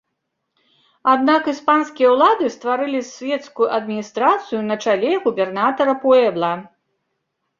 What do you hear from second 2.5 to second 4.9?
стварылі свецкую адміністрацыю на